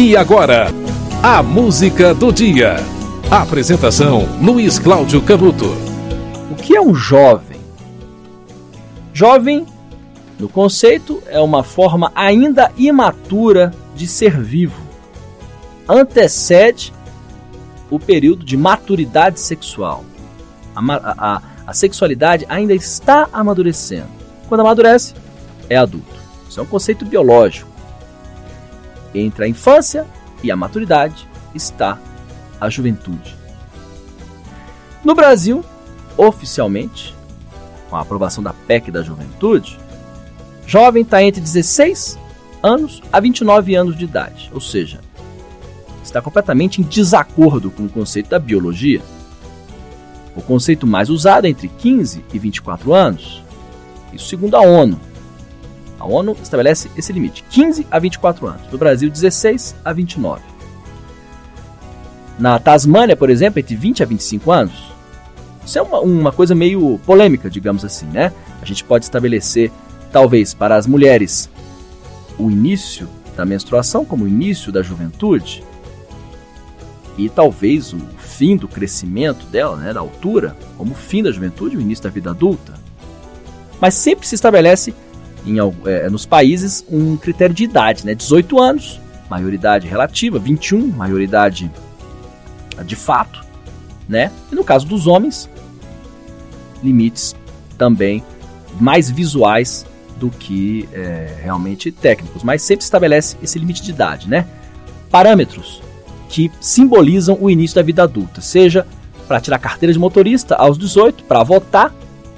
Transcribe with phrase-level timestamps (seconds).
[0.00, 0.68] E agora,
[1.20, 2.76] a música do dia.
[3.28, 5.74] Apresentação: Luiz Cláudio Canuto.
[6.52, 7.58] O que é um jovem?
[9.12, 9.66] Jovem,
[10.38, 14.80] no conceito, é uma forma ainda imatura de ser vivo.
[15.88, 16.92] Antecede
[17.90, 20.04] o período de maturidade sexual.
[20.76, 24.10] A, a, a sexualidade ainda está amadurecendo.
[24.48, 25.12] Quando amadurece,
[25.68, 26.14] é adulto.
[26.48, 27.67] Isso é um conceito biológico.
[29.14, 30.06] Entre a infância
[30.42, 31.98] e a maturidade está
[32.60, 33.36] a juventude.
[35.04, 35.64] No Brasil,
[36.16, 37.14] oficialmente,
[37.88, 39.78] com a aprovação da PEC da juventude,
[40.66, 42.18] jovem está entre 16
[42.62, 45.00] anos a 29 anos de idade, ou seja,
[46.02, 49.00] está completamente em desacordo com o conceito da biologia.
[50.34, 53.42] O conceito mais usado é entre 15 e 24 anos,
[54.12, 55.00] isso segundo a ONU.
[55.98, 58.62] A ONU estabelece esse limite, 15 a 24 anos.
[58.70, 60.42] No Brasil, 16 a 29.
[62.38, 64.92] Na Tasmânia, por exemplo, entre 20 a 25 anos.
[65.64, 68.32] Isso é uma, uma coisa meio polêmica, digamos assim, né?
[68.62, 69.70] A gente pode estabelecer,
[70.12, 71.50] talvez, para as mulheres,
[72.38, 75.62] o início da menstruação como o início da juventude
[77.18, 81.76] e talvez o fim do crescimento dela, né, da altura, como o fim da juventude,
[81.76, 82.74] o início da vida adulta.
[83.80, 84.94] Mas sempre se estabelece
[85.46, 88.14] em, é, nos países um critério de idade, né?
[88.14, 89.00] 18 anos,
[89.30, 91.70] maioridade relativa, 21, maioridade
[92.84, 93.44] de fato,
[94.08, 94.30] né?
[94.50, 95.48] E no caso dos homens,
[96.82, 97.34] limites
[97.76, 98.22] também
[98.80, 104.28] mais visuais do que é, realmente técnicos, mas sempre se estabelece esse limite de idade,
[104.28, 104.46] né?
[105.10, 105.82] Parâmetros
[106.28, 108.86] que simbolizam o início da vida adulta, seja
[109.26, 111.94] para tirar carteira de motorista aos 18, para votar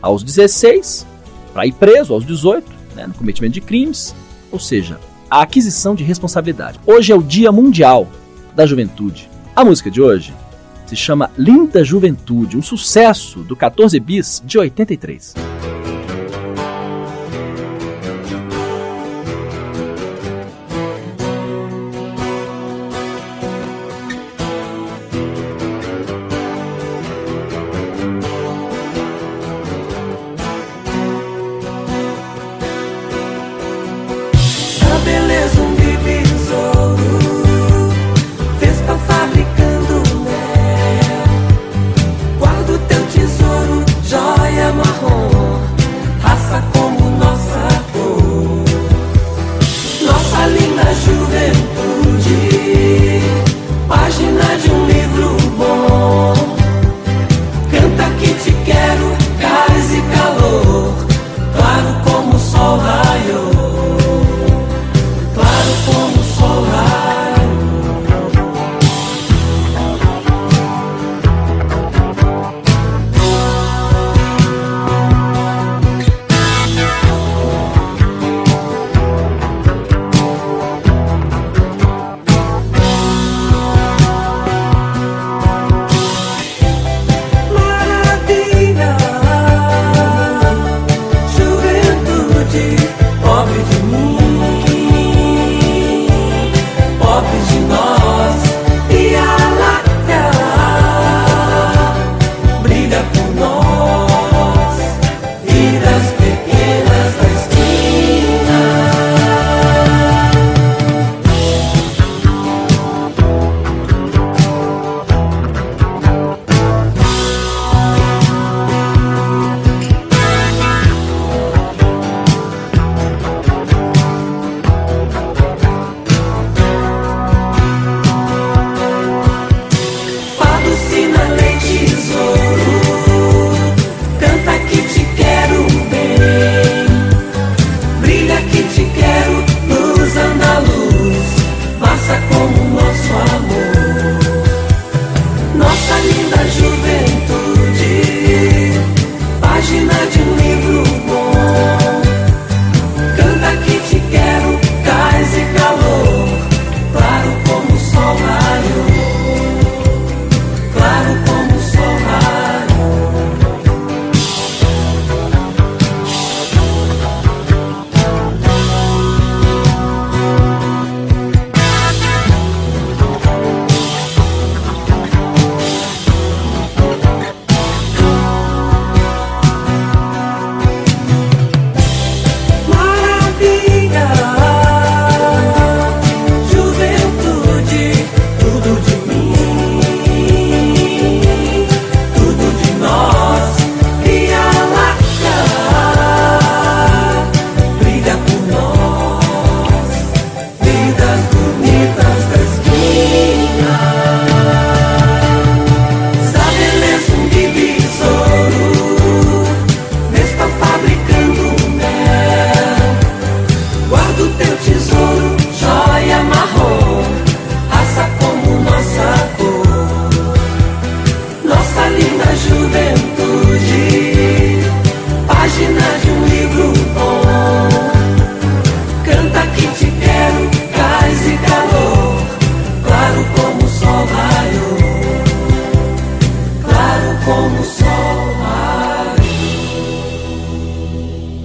[0.00, 1.06] aos 16,
[1.52, 4.14] para ir preso aos 18, né, no cometimento de crimes,
[4.50, 4.98] ou seja,
[5.30, 6.78] a aquisição de responsabilidade.
[6.86, 8.08] Hoje é o Dia Mundial
[8.54, 9.28] da Juventude.
[9.54, 10.32] A música de hoje
[10.86, 15.43] se chama Linda Juventude, um sucesso do 14 bis de 83.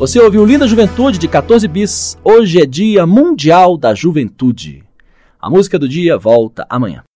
[0.00, 2.18] Você ouviu Linda Juventude de 14 bis.
[2.24, 4.82] Hoje é Dia Mundial da Juventude.
[5.38, 7.04] A música do dia volta amanhã.